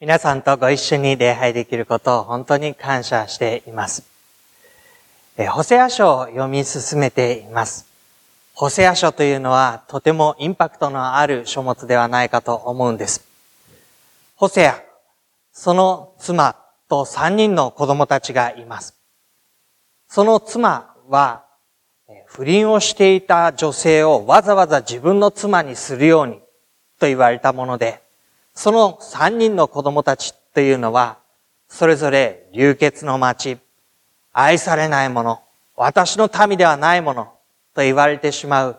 [0.00, 4.04] 皆さんとご一緒に礼拝できることを本当に感謝しています。
[5.36, 7.84] えホセア書を読み進めています。
[8.54, 13.26] ホセア書というのはとてもインパクトのある書物ではないかと思うんです。
[14.36, 14.80] ホセア、
[15.50, 16.54] その妻
[16.88, 18.96] と三人の子供たちがいます。
[20.06, 21.44] その妻は、
[22.26, 26.34] 不倫をしていた女性をわざわざ自分の妻にするように
[27.00, 28.00] と言われたもので、
[28.58, 31.18] その三人の子供たちというのは、
[31.68, 33.56] それぞれ流血の町、
[34.32, 35.40] 愛されないもの、
[35.76, 37.32] 私の民ではないもの
[37.72, 38.76] と言われてしまう。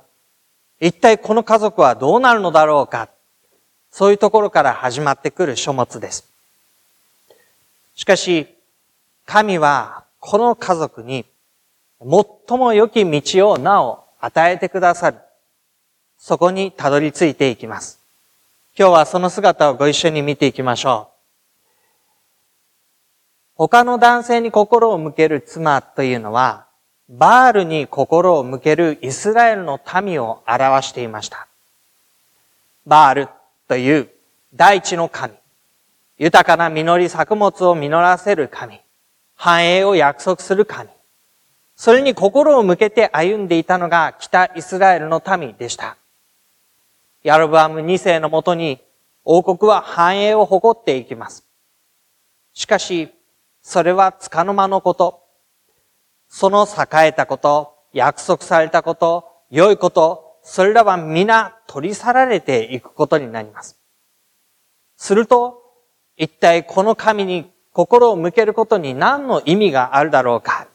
[0.81, 3.07] 一体この家族はどうなるのだろうか。
[3.89, 6.29] そういうところから始まってくる書物です。
[7.95, 8.53] しかし、
[9.25, 11.23] 神はこの家族に
[12.01, 15.19] 最も良き道をなお与えてくださる。
[16.17, 17.99] そこにたどり着いていきます。
[18.79, 21.67] 今日はその姿をご一緒に見ていきましょう。
[23.55, 26.65] 他の男性に心を向ける妻というのは、
[27.09, 31.49] バールに心を向けるイスラエルの民を表していました。
[32.85, 33.27] バール
[33.67, 34.07] という
[34.55, 35.33] 大地の神、
[36.17, 38.79] 豊かな実り作物を実らせる神、
[39.35, 40.87] 繁栄を約束する神、
[41.75, 45.97] それに心を向けて歩んでいたのが北イスラエルの民でした。
[47.23, 48.81] ヤロブアム2世のもとに
[49.23, 51.45] 王国は繁栄を誇っていきます。
[52.53, 53.13] しかし、
[53.61, 55.23] それはつかの間のこと。
[56.29, 63.79] その栄えたこと、約束されたこと、良いこと、それらは皆取り去られていくことになります。
[64.95, 65.61] すると、
[66.17, 70.67] 一体この神に心を向けることに何の意味があるだろうか。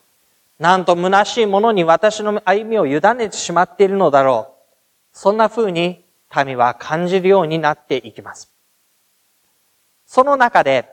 [0.59, 4.55] なんと虚しいものに私の歩みを委ねてしまっているのだろう。
[5.13, 6.04] そんな風に
[6.45, 8.51] 民は感じるようになっていきます。
[10.07, 10.89] その中で、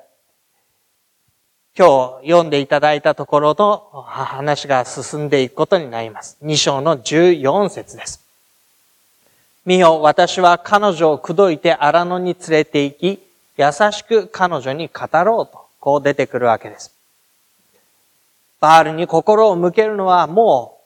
[1.78, 6.38] 今日読んでいただいたところの話が進んでいくことになります。
[6.44, 8.22] 2章の14節です。
[9.66, 13.20] 見よ、私は彼女を口説いて荒野に連れて行き、
[13.58, 16.94] 優しく彼女に語ろうと、こう出てくるわけです。
[18.60, 20.80] バールに心を向けるのはも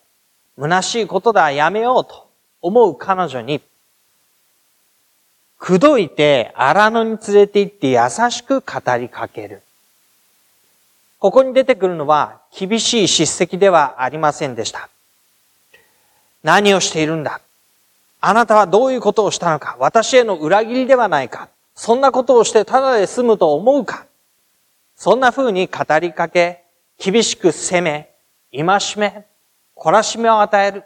[0.57, 2.27] う、虚しいことだ、やめようと
[2.61, 3.61] 思う彼女に、
[5.65, 7.97] 口説いて荒野に連れて行って優
[8.29, 9.63] しく語りかける。
[11.17, 14.89] ここに出てくるのは厳しい叱責ではありませんでした。
[16.43, 17.41] 何をしているんだ？
[18.21, 19.75] あなたはどういうことをしたのか？
[19.79, 21.49] 私への裏切りではないか？
[21.73, 24.05] そんなことをしてただで済むと思うか？
[24.95, 26.61] そんな風に語りかけ、
[26.99, 28.11] 厳しく責め、
[28.51, 28.63] 戒
[28.97, 29.25] め、
[29.75, 30.83] 懲らしめを与える。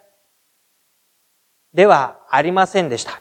[1.73, 3.19] ではありませんでした。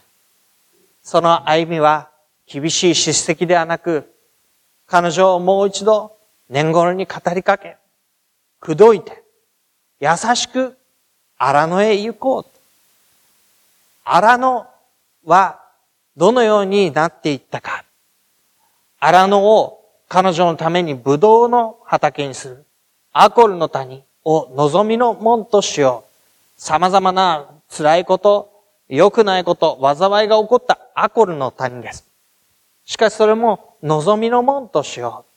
[1.03, 2.09] その歩みは
[2.45, 4.13] 厳しい叱責ではなく、
[4.87, 6.17] 彼女をもう一度
[6.49, 7.77] 年頃に語りかけ、
[8.59, 9.23] 口説いて、
[9.99, 10.77] 優しく
[11.37, 12.45] 荒野へ行こう。
[14.03, 14.67] 荒野
[15.25, 15.61] は
[16.17, 17.85] どのようになっていったか。
[18.99, 22.65] 荒野を彼女のためにブドウの畑にする。
[23.13, 26.03] アコルの谷を望みの門としよ
[26.57, 26.61] う。
[26.61, 28.58] 様々な辛いこと、
[28.89, 32.05] 良くないこと、災いが起こったアコルの谷です。
[32.85, 35.31] しかしそれも望みの門としよう。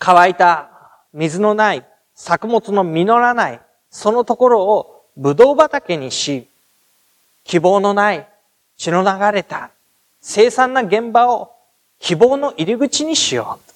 [0.00, 0.70] 乾いた
[1.12, 3.60] 水のない作物の実らない
[3.90, 6.48] そのところをブドウ畑にし、
[7.44, 8.26] 希望のない
[8.76, 9.70] 血の流れた
[10.20, 11.52] 凄惨な現場を
[12.00, 13.70] 希望の入り口にしよう。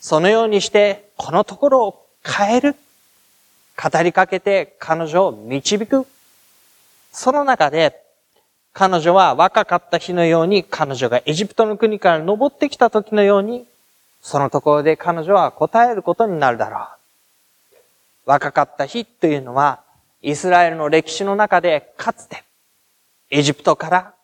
[0.00, 2.76] そのようにしてこのところを変える。
[3.80, 6.04] 語りかけて彼女を導く。
[7.12, 8.00] その中で
[8.72, 13.66] 彼女は若かった日のように彼女がエジプトの国から登ってきた時のように
[14.20, 16.98] そのところで彼女は答えることになるだろう。
[18.26, 19.80] 若かった日というのは、
[20.20, 22.44] イスラエルの歴史の中でかつて、
[23.30, 24.14] エジプトから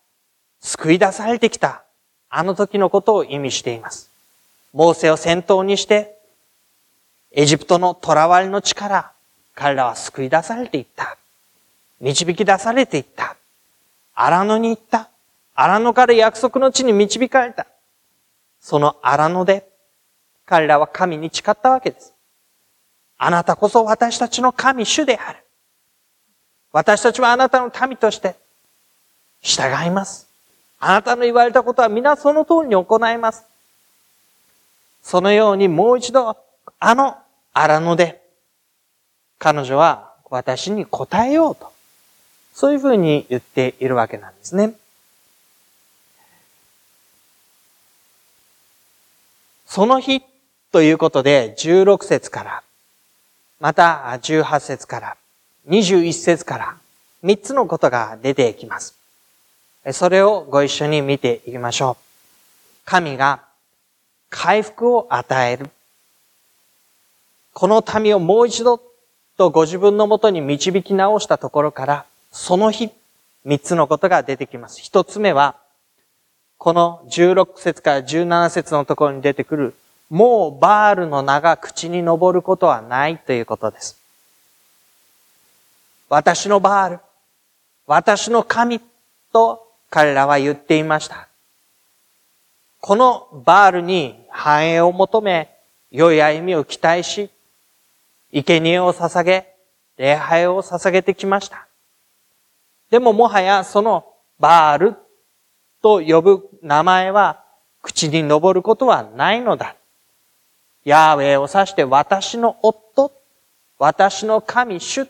[0.60, 1.84] 救い出されてきた、
[2.28, 4.10] あの時のことを意味しています。
[4.74, 6.18] モーセを先頭にして、
[7.30, 9.12] エジプトの囚われの力、
[9.54, 11.16] 彼らは救い出されていった。
[12.04, 13.34] 導き出されていった。
[14.14, 15.08] 荒野に行った。
[15.54, 17.66] 荒野から約束の地に導かれた。
[18.60, 19.66] その荒野で、
[20.44, 22.12] 彼らは神に誓ったわけです。
[23.16, 25.38] あなたこそ私たちの神主である。
[26.72, 28.36] 私たちはあなたの民として
[29.40, 30.28] 従います。
[30.78, 33.46] あなたの言われたことは皆その通りに行います。
[35.02, 36.36] そのようにもう一度、
[36.78, 37.16] あの
[37.54, 38.20] 荒野で、
[39.38, 41.73] 彼女は私に答えようと。
[42.54, 44.74] そういうふうに言っているわけなんですね。
[49.66, 50.22] その日
[50.70, 52.62] ということで16節から、
[53.58, 55.16] また18節から、
[55.68, 56.76] 21節から
[57.24, 58.96] 3つのことが出てきます。
[59.92, 62.04] それをご一緒に見ていきましょう。
[62.84, 63.40] 神が
[64.30, 65.70] 回復を与える。
[67.52, 68.80] この民をもう一度
[69.36, 72.06] とご自分のもとに導き直したところから、
[72.36, 72.90] その日、
[73.44, 74.80] 三つのことが出てきます。
[74.80, 75.54] 一つ目は、
[76.58, 79.74] この16節から17節のところに出てくる、
[80.10, 83.96] もうバールの名が口に上ることはないということです。
[86.08, 87.00] 私のバール、
[87.86, 88.80] 私の神
[89.32, 91.28] と彼らは言っていました。
[92.80, 95.54] このバールに繁栄を求め、
[95.92, 97.30] 良い歩みを期待し、
[98.32, 99.54] 生贄を捧げ、
[99.96, 101.68] 礼拝を捧げてきました。
[102.90, 104.04] でももはやその
[104.38, 104.96] バール
[105.82, 107.44] と呼ぶ名前は
[107.82, 109.76] 口に上ることはないのだ。
[110.84, 113.12] ヤーウェイを指して私の夫、
[113.78, 115.06] 私の神主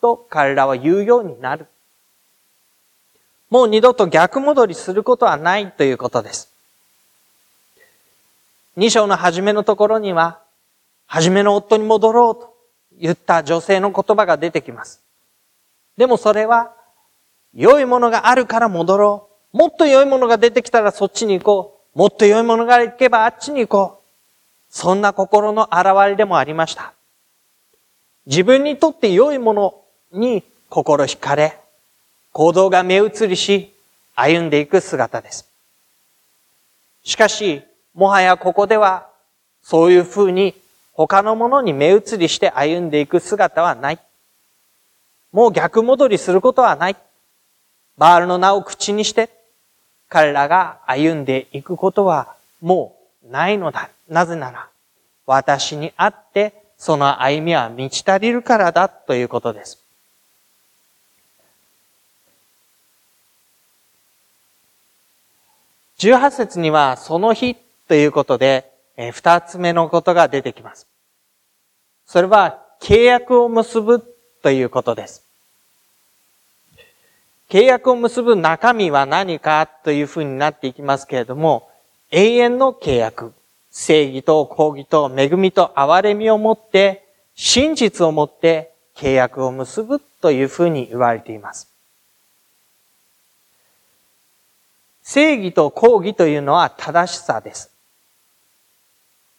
[0.00, 1.66] と彼らは言うようになる。
[3.50, 6.52] もう二度と逆戻りすることはないということです。
[8.76, 10.40] 二章の初めのところには、
[11.06, 12.54] 初めの夫に戻ろうと
[12.98, 15.02] 言った女性の言葉が出てきます。
[15.96, 16.74] でもそれは、
[17.54, 19.56] 良いものがあるから戻ろう。
[19.56, 21.98] もっと良いものが出てきたらそっちに行こう。
[21.98, 23.98] もっと良いものが行けばあっちに行こう。
[24.70, 26.92] そんな心の現れでもありました。
[28.26, 29.74] 自分にとって良いもの
[30.12, 31.58] に心惹かれ、
[32.32, 33.72] 行動が目移りし、
[34.14, 35.48] 歩んでいく姿です。
[37.02, 37.62] しかし、
[37.94, 39.08] もはやここでは、
[39.62, 40.54] そういうふうに
[40.92, 43.98] 他のものに目移りして歩んでいく姿はない。
[45.32, 46.96] もう逆戻りすることはない。
[47.98, 49.28] バールの名を口にして、
[50.08, 52.96] 彼らが歩んでいくことはも
[53.28, 53.90] うないのだ。
[54.08, 54.68] なぜなら、
[55.26, 59.84] 私にあって、その歩みは満ち足りるからだということです。
[65.98, 67.56] 18節には、その日
[67.88, 68.72] ということで、
[69.12, 70.86] 二つ目のことが出てきます。
[72.06, 74.02] それは契約を結ぶ
[74.42, 75.27] ということです。
[77.48, 81.70] 契約を結ぶ中身は何かというふうになっていきますけれども、
[82.10, 83.32] 永遠の契約、
[83.70, 91.68] 正義と公義と恵みと憐れみをもって、真実をもって契約を結ぶというふうに言われています。
[95.02, 97.70] 正義と公義というのは正しさです。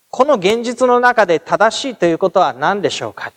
[0.10, 3.32] この現実の中で正しいということは何でしょうか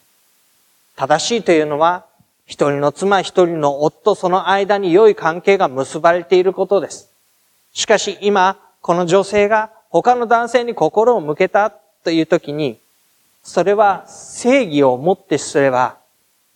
[0.97, 2.07] 正しいというのは、
[2.52, 7.10] 一人の妻、一人の夫、その間に良い関係が結ばれていることです。
[7.72, 12.78] しかし今、この女性が他の男性に心を向けたという時に、
[13.42, 15.97] それは正義をもってすれば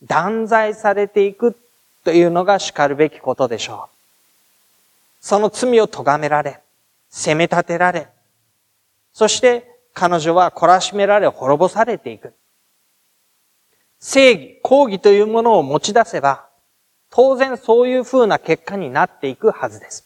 [0.03, 1.57] 断罪されていく
[2.03, 3.89] というのが叱るべきことでしょう。
[5.19, 6.59] その罪を咎められ、
[7.09, 8.07] 責め立てられ、
[9.13, 12.35] そして彼女は懲らしめられ滅ぼされていく。
[13.99, 16.47] 正義、公義というものを持ち出せば、
[17.09, 20.05] 当然そういう風な結果になっていくはずです。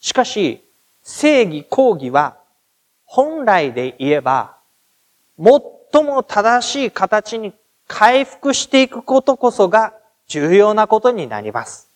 [0.00, 0.62] しかし、
[1.02, 2.36] 正義、公義は、
[3.04, 4.56] 本来で言えば、
[5.38, 7.52] 最も正しい形に
[7.86, 9.94] 回復していくことこそが
[10.26, 11.88] 重要なことになります。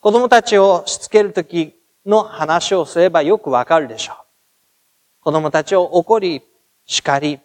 [0.00, 1.74] 子供たちをしつけるとき
[2.06, 4.16] の話をすればよくわかるでしょう。
[5.24, 6.42] 子供たちを怒り、
[6.86, 7.40] 叱り、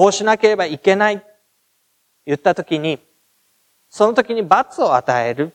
[0.00, 1.22] こうしなければいけない、
[2.24, 2.98] 言ったときに、
[3.90, 5.52] その時に罰を与える。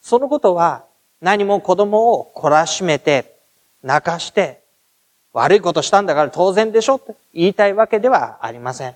[0.00, 0.86] そのことは
[1.20, 3.36] 何も子供を懲らしめて、
[3.82, 4.62] 泣かして、
[5.34, 8.94] 悪いことしたんだから当然でしょって言いたいわけではありません。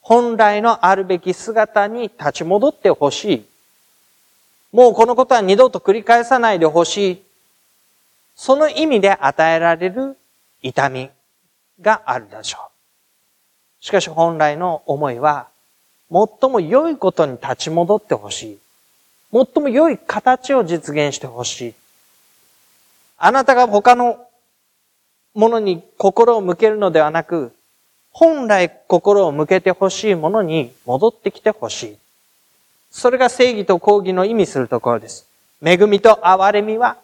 [0.00, 3.46] 本来のあるべき姿に立ち戻ってほしい。
[4.72, 7.22] もうこのことは二度と繰り返さないでほしい。
[8.34, 10.16] その意味で与えられる
[10.62, 11.10] 痛み
[11.80, 12.58] があるでしょ
[13.80, 13.84] う。
[13.84, 15.48] しかし本来の思いは、
[16.10, 18.58] 最も良いことに立ち戻ってほしい。
[19.32, 21.74] 最も良い形を実現してほしい。
[23.18, 24.18] あなたが他の
[25.34, 27.54] ものに心を向けるのではなく、
[28.10, 31.98] 本来心を向けてほしいものに戻ってきてほしい。
[32.90, 35.26] それが正義と抗義の意味するところです。
[35.64, 36.96] 恵みと憐れみは、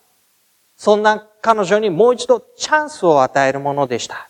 [0.76, 4.28] そんな彼女にもう一度チャンスを与えるものでした。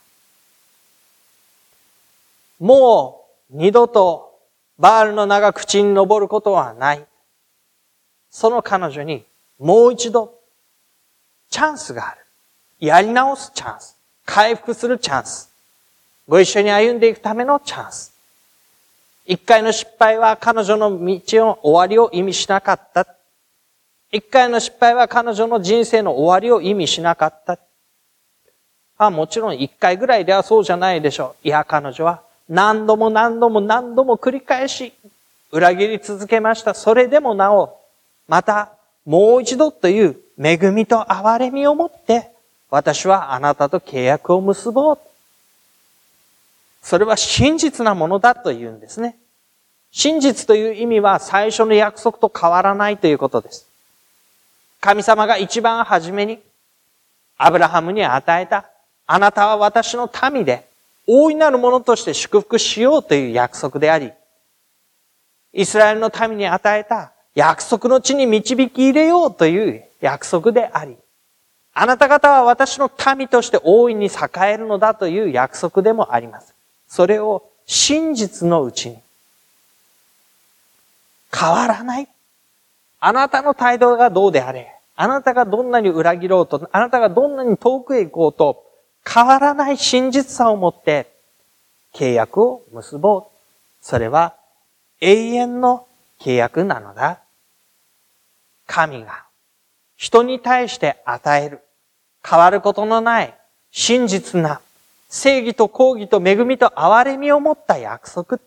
[2.58, 4.38] もう二度と
[4.78, 7.06] バールの名が口に登ることはない。
[8.30, 9.24] その彼女に
[9.58, 10.34] もう一度
[11.50, 12.20] チャンスがある。
[12.78, 13.96] やり直すチャンス。
[14.24, 15.50] 回復するチャンス。
[16.28, 18.12] ご一緒に歩んでいくためのチャンス。
[19.24, 23.06] 一回の失敗は彼女の道の終わりを意味しなかった。
[24.12, 27.58] 一回の失敗は彼女の人生の終わりを意味しなかった。
[28.98, 31.48] あもちろん一回ぐらいではそうじゃないでしょう。
[31.48, 34.92] いや、彼女は何度も何度も何度も繰り返し
[35.50, 36.74] 裏切り続けました。
[36.74, 37.78] それでもなお、
[38.28, 38.72] また
[39.04, 42.30] もう一度という恵みと憐れみを持って、
[42.70, 44.98] 私はあなたと契約を結ぼう。
[46.82, 49.16] それは真実なものだと言うんですね。
[49.90, 53.66] 真実という意味は最初の約束と変わらないということです。
[54.80, 56.38] 神様が一番初めに
[57.38, 58.68] アブラハムに与えた、
[59.06, 60.68] あなたは私の民で
[61.06, 64.12] 大いなるものとして祝福しようという約束であり、
[65.52, 70.96] イスラエルの民に与えた約束の地に導き入れようという約束であり、
[71.72, 74.10] あなた方は私の民として大いに栄
[74.52, 76.54] えるのだという約束でもあります。
[76.88, 78.98] それを真実のうちに
[81.32, 82.08] 変わらない。
[82.98, 88.65] あなたの態度がどうであれ、あなたがどんなに裏切ろうと、あなたがどんなに遠くへ行こうと、
[89.08, 91.12] 変わらない真実さを持って
[91.94, 93.24] 契約を結ぼう。
[93.80, 94.34] それは
[95.00, 95.86] 永遠の
[96.20, 97.20] 契約なのだ。
[98.66, 99.24] 神が
[99.96, 101.60] 人に対して与える
[102.28, 103.34] 変わることのない
[103.70, 104.60] 真実な
[105.08, 108.40] 正義と公義と恵みと憐れみを持った約束。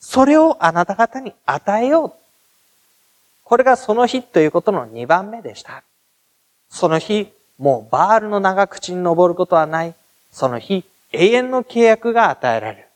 [0.00, 2.12] それをあなた方に与えよう。
[3.44, 5.84] これがその日ということの2番目でした。
[6.68, 9.94] その日、もうバールの長口に登ることはない。
[10.32, 12.86] その日、永遠の契約が与えられる。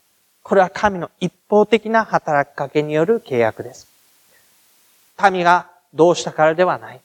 [0.43, 3.87] これは神の一方的な働きかけによる契約です。
[5.31, 7.01] 民がどうしたからではない。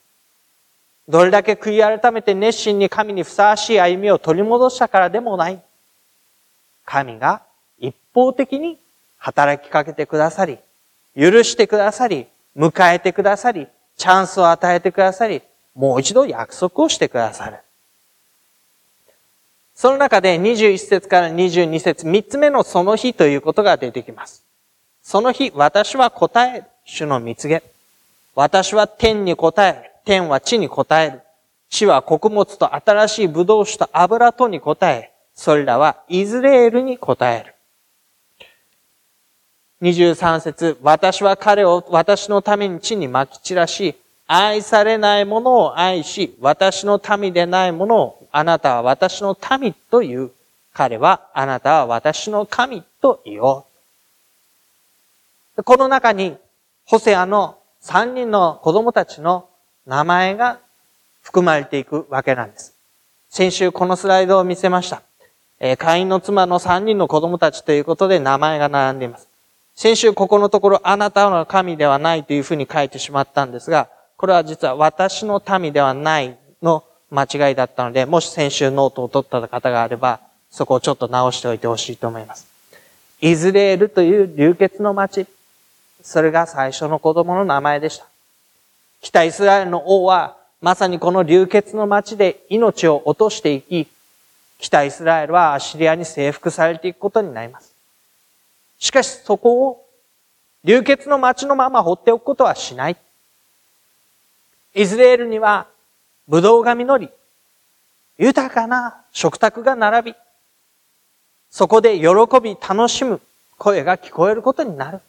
[1.08, 5.62] どれだけ悔い改めて熱心に神にふさわしい歩みを取り戻したからでもない。
[6.84, 7.42] 神が
[7.78, 8.78] 一方的に
[9.18, 10.58] 働きかけてくださり、
[11.16, 15.42] 許してくださり、迎えてくださり、チャンスを与えてくださり、
[15.74, 17.58] もう一度約束をしてくださる。
[19.74, 24.44] その中で21節から22節、3つ目のその日ということが出てきます。
[25.02, 27.62] その日、私は答える、主の蜜げ。
[28.34, 29.90] 私は天に答える。
[30.04, 31.22] 天は地に答える。
[31.70, 37.54] 地は穀物と新しい葡萄酒と油とに答え、それらはイズレールに答える。
[39.82, 50.30] 23節私は彼を私のために地に撒き散らし、愛されないものを愛し、私の民でないものをあなたは私の民という。
[50.72, 53.64] 彼はあなたは私の神と言お
[55.56, 55.62] う。
[55.62, 56.36] この中に、
[56.84, 59.48] ホセアの三人の子供たちの
[59.86, 60.58] 名前が
[61.22, 62.74] 含まれていくわけなんです。
[63.30, 65.02] 先週このスライドを見せました。
[65.60, 69.28] え会員の妻の三人の子供たちということで名前が並んでいます。
[69.76, 73.88] 先週ここのところあなたの神ではないというふうに書いてしまったんですが、
[74.24, 80.18] これは実は私の民ではないの間違いだったので、もし先週ノートを取った方があれば、
[80.50, 82.46] そこをちょっと直しておいてほしいと思います。
[83.20, 85.26] イズレールという流血の町。
[86.00, 88.06] それが最初の子供の名前でした。
[89.02, 93.88] 北イスラエルの王は、まさにこの流血の町で命を落としていき、
[94.58, 97.74] 北イスラエルはアシリアに征服されていくことになります。
[98.78, 99.86] しかしそこを
[100.64, 102.96] 流血の町のまま放っておくことはしない。
[104.74, 105.68] イスラエルには
[106.28, 107.10] 葡萄が実り、
[108.18, 110.16] 豊かな食卓が並び、
[111.50, 112.06] そこで喜
[112.42, 113.20] び楽しむ
[113.56, 115.00] 声が聞こえることになる。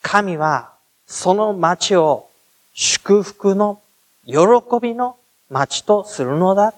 [0.00, 0.72] 神は
[1.06, 2.28] その町を
[2.74, 3.80] 祝福の
[4.26, 4.34] 喜
[4.80, 5.16] びの
[5.50, 6.74] 町とするのだ。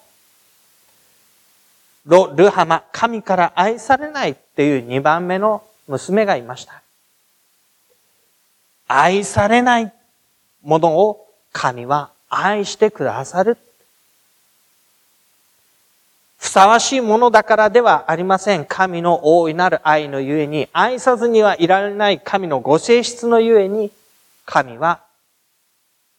[2.06, 6.83] ロ・ルハマ、神から愛されないっていう二番目の娘がいました。
[8.86, 9.92] 愛されない
[10.62, 13.56] ものを神は愛してくださる。
[16.44, 18.66] ふさわしいものだからではありません。
[18.66, 23.90] 神の大いなる愛のゆえに、愛さずにはいられない神のご性質のゆえに、
[24.44, 25.00] 神は、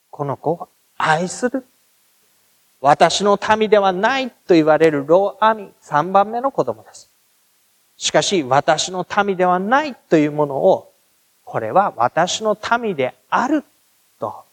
[0.09, 0.67] この子を
[0.97, 1.63] 愛する。
[2.81, 7.07] 私の民ではないと言われるローアミ、3番目の子供です。
[7.97, 10.91] しかし、私の民ではないというものを、
[11.45, 13.63] これは私の民である
[14.19, 14.43] と、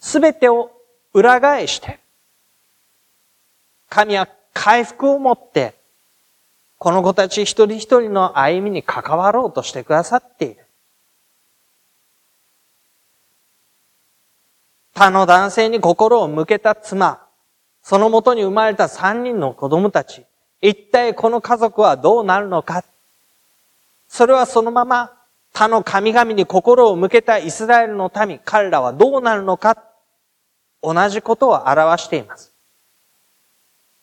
[0.00, 0.70] すべてを
[1.14, 2.00] 裏返して、
[3.88, 5.74] 神は回復を持って、
[6.78, 10.66] この子たち一人一人の歩みに関わろうとしてくださっている。
[14.94, 17.24] 他の男性に心を向けた妻、
[17.82, 20.24] そのもとに生まれた三人の子供たち、
[20.60, 22.84] 一体この家族はどうなるのか
[24.08, 25.12] それはそのまま
[25.52, 29.82] 他の神々に心を向けたイスラエルの民、彼らはどうなるのか
[30.82, 32.52] 同じことを表しています。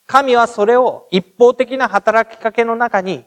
[0.08, 3.25] 神はそれを一方的な働きかけの中に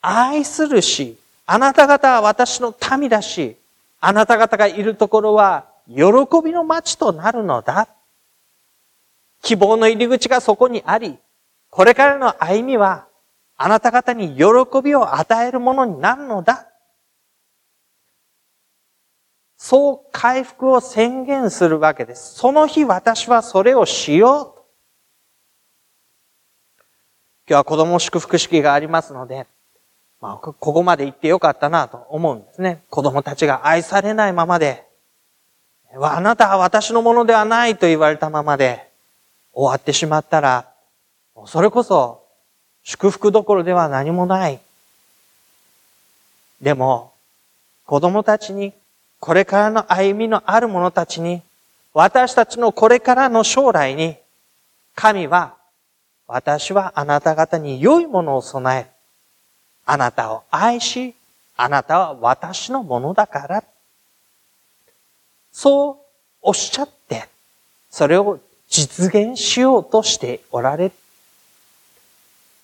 [0.00, 3.56] 愛するし、あなた方は私の民だし、
[4.00, 6.04] あなた方がいるところは喜
[6.44, 7.88] びの街となるのだ。
[9.42, 11.18] 希望の入り口がそこにあり、
[11.70, 13.06] これからの歩みは、
[13.56, 14.44] あなた方に喜
[14.82, 16.69] びを与えるものになるのだ。
[19.62, 22.34] そう回復を宣言するわけです。
[22.34, 24.60] その日私はそれをしよう。
[27.46, 29.46] 今日は子供祝福式がありますので、
[30.18, 32.82] まあ、ここまで行ってよかったなと思うんですね。
[32.88, 34.86] 子供たちが愛されないままで、
[35.94, 38.88] あなたは私のものではないと言われたままで
[39.52, 40.72] 終わってしまったら、
[41.44, 42.24] それこそ
[42.82, 44.58] 祝福どころでは何もない。
[46.62, 47.12] でも、
[47.84, 48.72] 子供たちに、
[49.20, 51.42] これからの歩みのある者たちに、
[51.92, 54.16] 私たちのこれからの将来に、
[54.94, 55.54] 神は、
[56.26, 58.90] 私はあなた方に良いものを備え、
[59.84, 61.14] あなたを愛し、
[61.56, 63.64] あなたは私のものだから。
[65.52, 65.96] そう
[66.42, 67.28] おっしゃって、
[67.90, 70.92] それを実現しようとしておられる。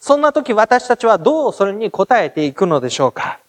[0.00, 3.40] そんな時私たちはどうそれに応えていくのでしょうか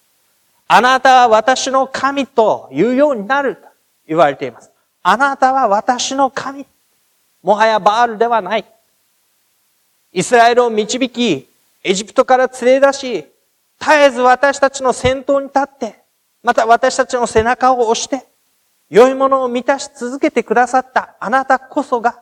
[0.67, 3.61] あなたは私の神というようになると
[4.07, 4.71] 言われています。
[5.01, 6.65] あなたは私の神。
[7.41, 8.65] もはやバールではない。
[10.11, 11.47] イスラエルを導き、
[11.83, 13.25] エジプトから連れ出し、
[13.79, 16.01] 絶えず私たちの先頭に立って、
[16.43, 18.25] また私たちの背中を押して、
[18.89, 22.21] 良いものを満たし続けてくださったあなたこそが、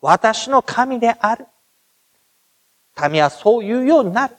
[0.00, 1.46] 私の神である。
[3.10, 4.36] 民はそう言うようになる。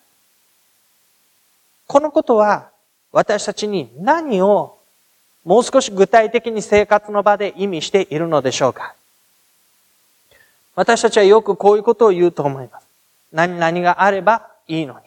[1.87, 2.70] このことは
[3.11, 4.77] 私たちに何を
[5.43, 8.95] もう少し具体的に生活の場で意味しているのでしょうか？
[10.75, 12.87] 私たちはよくこういうことを言うと思います。
[13.33, 14.99] 何々があればいいのに。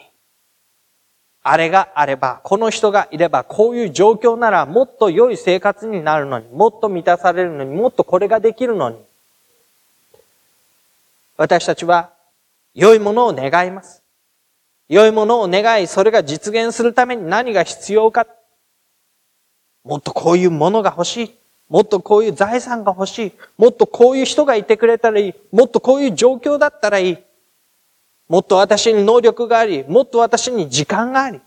[1.47, 8.97] あれがあれば、この人がいれば、こういう状況ならもっと良い生活になるのに、もっと満たされるのに、もっとこれができるのに。
[11.37, 12.11] 私たちは
[12.75, 14.03] 良いものを願います。
[14.89, 18.27] 良いものを願い、それが実現するために何が必要か。
[19.85, 21.35] もっとこういうものが欲しい。
[21.69, 23.33] もっとこういう財産が欲しい。
[23.57, 25.35] もっとこういう人がいてくれたらいい。
[25.53, 27.19] もっとこういう状況だったらいい。
[28.29, 31.41] もっと私に能力があり、もっと私に時間があり。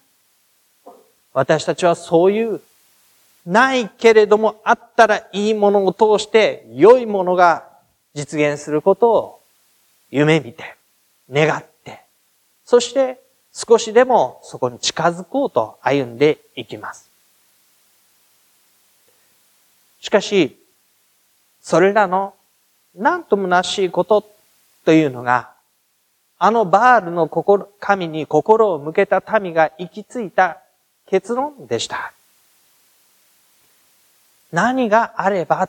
[1.33, 2.61] 私たちはそういう、
[3.45, 7.63] ないけれどもあったらいいものを通して良いものが
[8.13, 9.41] 実現することを
[10.09, 10.75] 夢見て、
[11.31, 12.01] 願って、
[12.65, 13.21] そして
[13.57, 17.09] 少しでもそこに近づこうと歩んでいきます。
[19.99, 20.55] しかし、
[21.59, 22.35] それらの
[22.93, 24.23] 何ともなしいこと
[24.85, 25.49] というのが、
[26.37, 30.59] あのバールの心神に心を向けた民が行き着いた
[31.07, 32.13] 結論でした。
[34.51, 35.67] 何があれば、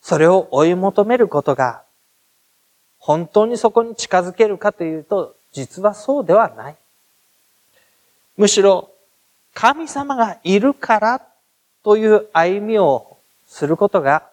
[0.00, 1.82] それを追い求めることが
[2.98, 6.76] 本当にそこに近づけるかというと、実はそうではない。
[8.36, 8.90] むしろ、
[9.54, 11.22] 神様がいるから
[11.84, 14.24] という歩みをすることが、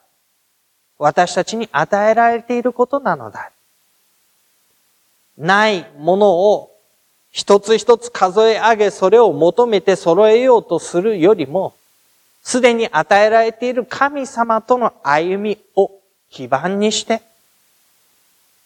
[0.97, 3.51] 私たちに与えられていることなのだ。
[5.37, 6.75] ないものを
[7.31, 11.75] 一つ一つ数え上げ、それを求めて揃えようとするよりも、
[12.43, 15.91] すでに与えられている神様との歩みを
[16.29, 17.21] 基盤にして、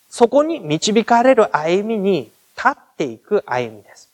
[0.10, 4.10] そこに導かれる歩みに立っていく歩みです。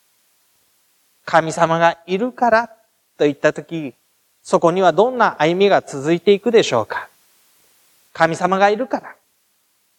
[1.24, 2.70] 神様がいるから
[3.16, 3.94] といったとき、
[4.42, 7.08] そこにはどんな歩みが続いていくでしょうか
[8.12, 9.14] 神様がいるから、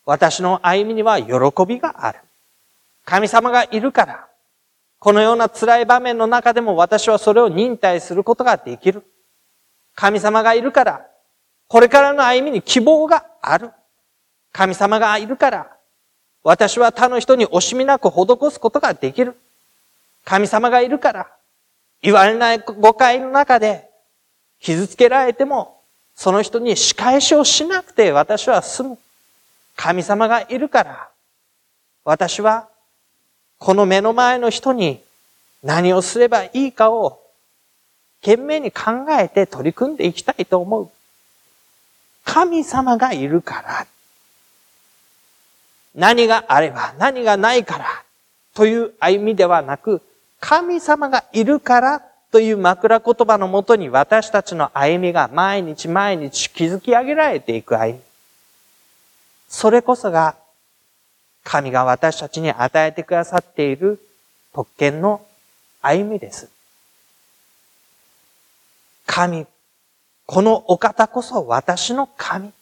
[0.06, 2.20] 私の歩みには喜びがある。
[3.06, 4.28] 神様がいるから、
[5.00, 9.04] このような辛い場面の中でも私はそれを忍耐することができる。
[9.96, 11.08] 神様がいるから、
[11.68, 13.72] これからの歩みに希望がある。
[14.52, 15.78] 神様がいるから、
[16.44, 19.38] 私は他の人に惜しみなく施すことができる。
[20.26, 21.28] 神様がいるから、
[22.02, 23.90] 言われない誤解の中で
[24.60, 25.82] 傷つけられても、
[26.16, 28.98] その人に仕返しをしなくて私は済む。
[29.76, 31.10] 神様がいるから、
[32.04, 32.68] 私は
[33.58, 35.02] この目の前の人に
[35.64, 37.22] 何をすればいいかを
[38.22, 40.90] 懸命に考えて取り組んでいきたいと思う。
[42.24, 43.88] 神様がいるから。
[45.96, 47.86] 何があれば何がないから
[48.54, 50.02] という歩みではなく、
[50.40, 52.02] 神様がいるから
[52.32, 58.04] という枕言葉のもとに私たちの歩みが毎日毎日築き上げられていく歩み。
[59.50, 60.36] それこそが
[61.44, 64.00] 神が私たちに与えてくださっている
[64.54, 65.26] 特権の
[65.82, 66.50] 歩みです。
[69.06, 69.46] 神、
[70.26, 72.54] このお方こそ私の神。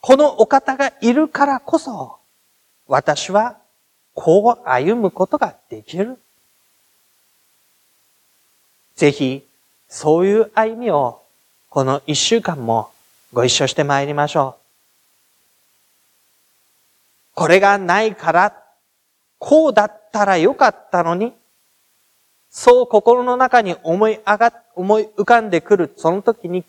[0.00, 2.16] このお方がいるからこそ、
[2.86, 3.56] 私は
[4.14, 6.18] こう歩むことができる。
[8.96, 9.46] ぜひ、
[9.88, 11.22] そういう歩みを、
[11.68, 12.90] この一週間も
[13.32, 14.60] ご一緒して参りましょう。
[17.34, 18.56] これがないから、
[19.38, 21.32] こうだったらよかったのに、
[22.50, 26.64] そう心の中に思い上が、思い浮かんでくるその時に、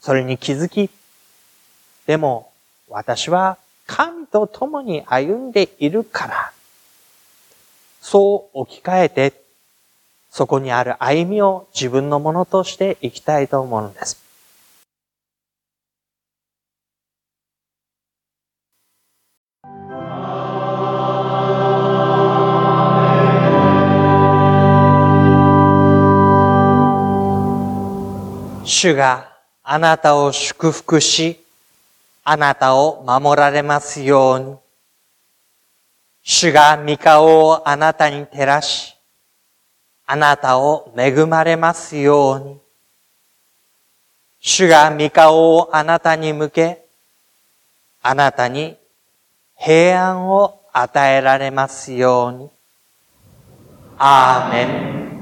[0.00, 0.90] それに気づき、
[2.08, 2.50] でも
[2.88, 6.52] 私は神と共に歩んでいるから、
[8.00, 9.42] そう置き換えて
[10.30, 14.24] そこにある歩みを自分のものとしていきたいと思うのです。
[28.64, 29.28] 主が
[29.62, 31.38] あなたを祝福し、
[32.30, 34.56] あなたを守られますように。
[36.22, 38.94] 主が御顔をあなたに照らし、
[40.04, 42.60] あなたを恵まれますように。
[44.40, 46.84] 主が御顔をあなたに向け、
[48.02, 48.76] あなたに
[49.56, 52.50] 平安を与えられますように。
[53.96, 55.17] アーメン。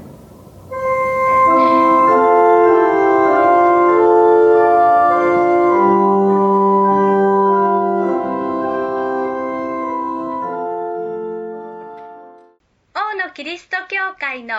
[13.37, 14.55] キリスト教会の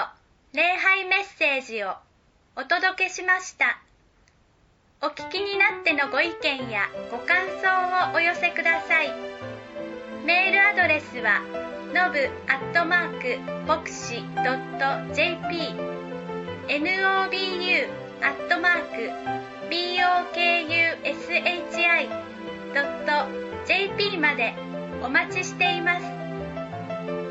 [0.52, 1.96] 礼拝メッセージを
[2.54, 3.82] お届けしました。
[5.02, 9.12] お聞きになってのご意見やご感想をお寄せください。
[10.24, 11.40] メールアドレスは
[11.92, 14.22] のぶアットマーク牧師
[15.12, 15.74] .jp
[16.68, 17.88] nobu
[18.22, 19.10] アットマーク
[19.68, 22.08] bokushi
[22.74, 23.10] ドット
[23.66, 24.54] JP まで
[25.02, 26.06] お待ちしています。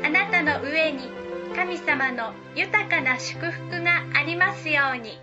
[0.04, 1.16] あなたの上に
[1.58, 5.18] 神様の豊かな祝福がありますように。